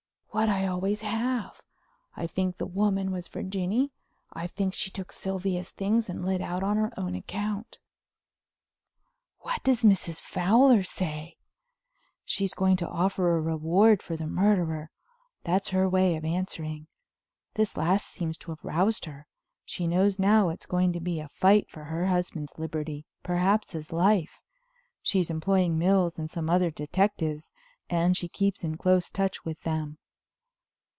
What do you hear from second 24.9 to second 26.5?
She's employing Mills and some